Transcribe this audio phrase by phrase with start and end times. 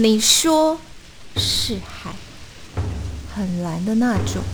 [0.00, 0.78] 你说
[1.36, 2.14] 是海，
[3.34, 4.44] 很蓝的那种，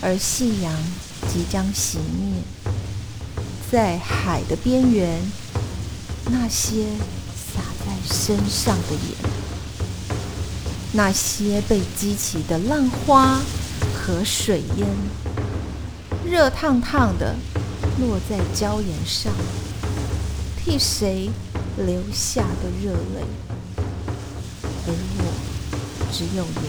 [0.00, 0.72] 而夕阳
[1.30, 2.42] 即将熄灭，
[3.70, 5.20] 在海的边缘，
[6.30, 6.86] 那些
[7.36, 9.30] 洒在身上的盐，
[10.92, 13.42] 那些被激起的浪花
[13.94, 14.88] 和水烟，
[16.24, 17.36] 热烫烫的
[18.00, 19.30] 落在礁岩上，
[20.56, 21.28] 替谁
[21.76, 23.26] 流下的热泪？
[26.16, 26.62] 只有盐，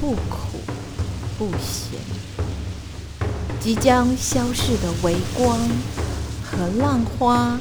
[0.00, 0.58] 不苦
[1.38, 2.00] 不咸。
[3.60, 5.56] 即将消逝的微光
[6.42, 7.56] 和浪花，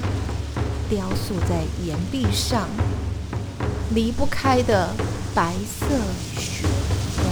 [0.90, 2.68] 雕塑在岩壁上，
[3.94, 4.90] 离不开的
[5.36, 5.86] 白色
[6.36, 6.66] 雪
[7.18, 7.30] 花。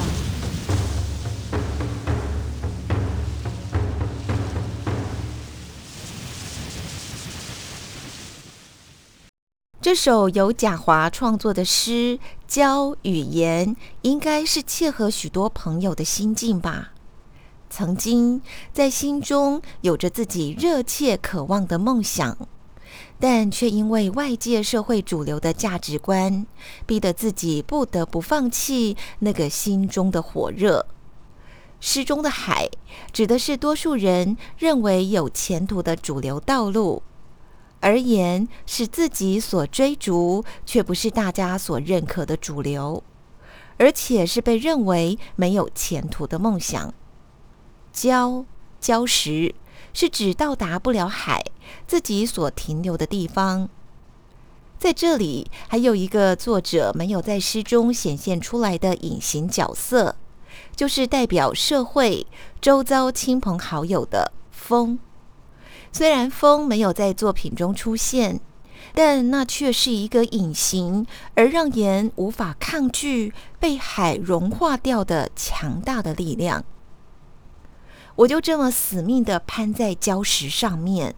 [9.80, 11.92] 这首由贾华创作的诗
[12.48, 16.94] 《教语言》，应该是切合许多朋友的心境吧。
[17.70, 22.38] 曾经在心中有着自己热切渴望的梦想，
[23.20, 26.48] 但却因为外界社会主流的价值观，
[26.86, 30.86] 逼得自己不得不放弃那个心中的火热。
[31.82, 32.70] 诗中的海，
[33.12, 37.04] 指的是多数人认为有前途的主流道路。
[37.80, 43.04] 而言是自己所追逐，却不是大家所认可的主流，
[43.78, 46.94] 而且是被认为没有前途的梦想。
[47.94, 48.46] 礁
[48.82, 49.54] 礁石
[49.94, 51.44] 是指到达不了海，
[51.86, 53.70] 自己所停留的地方。
[54.80, 60.16] 在这里，还有一个作者没有在诗中显现出来的隐形角色，
[60.76, 62.28] 就是代表社会
[62.62, 65.00] 周遭亲朋好友的风。
[65.92, 68.40] 虽然风没有在作品中出现，
[68.94, 76.64] 但那却是一个隐形而让盐无法抗拒被海融化掉的强大的力量。
[78.18, 81.16] 我就这么死命的攀在礁石上面，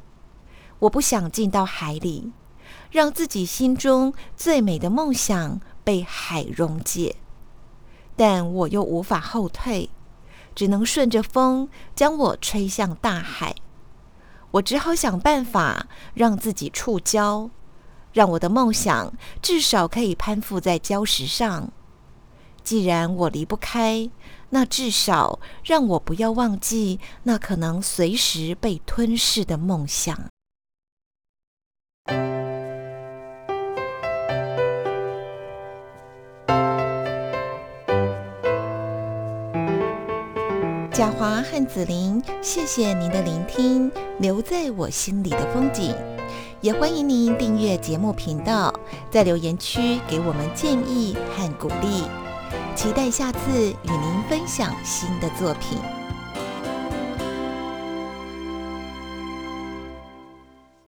[0.79, 2.31] 我不想进到海里，
[2.91, 7.15] 让自己心中最美的梦想被海溶解，
[8.15, 9.89] 但我又无法后退，
[10.53, 13.55] 只能顺着风将我吹向大海。
[14.51, 17.49] 我只好想办法让自己触礁，
[18.11, 21.71] 让我的梦想至少可以攀附在礁石上。
[22.63, 24.09] 既然我离不开，
[24.49, 30.19] 那至少让我不要忘记那可能随时被吞噬的梦想。
[40.99, 43.89] 贾华和紫琳，谢谢您的聆听，
[44.19, 45.95] 留在我心里的风景。
[46.59, 48.73] 也欢迎您订阅节目频道，
[49.09, 52.03] 在留言区给我们建议和鼓励。
[52.75, 55.77] 期待下次与您分享新的作品。